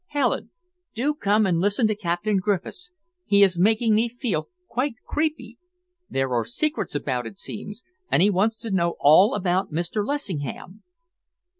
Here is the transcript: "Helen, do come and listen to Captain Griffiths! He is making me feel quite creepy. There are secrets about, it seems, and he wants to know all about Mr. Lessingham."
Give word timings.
"Helen, 0.07 0.49
do 0.95 1.13
come 1.13 1.45
and 1.45 1.59
listen 1.59 1.85
to 1.85 1.93
Captain 1.93 2.37
Griffiths! 2.37 2.91
He 3.27 3.43
is 3.43 3.59
making 3.59 3.93
me 3.93 4.09
feel 4.09 4.47
quite 4.67 4.95
creepy. 5.05 5.59
There 6.09 6.33
are 6.33 6.43
secrets 6.43 6.95
about, 6.95 7.27
it 7.27 7.37
seems, 7.37 7.83
and 8.09 8.23
he 8.23 8.31
wants 8.31 8.57
to 8.61 8.71
know 8.71 8.95
all 8.99 9.35
about 9.35 9.71
Mr. 9.71 10.03
Lessingham." 10.03 10.81